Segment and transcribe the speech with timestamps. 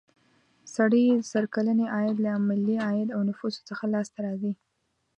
[0.75, 4.53] سړي سر کلنی عاید له ملي عاید او نفوسو څخه لاس ته راځي.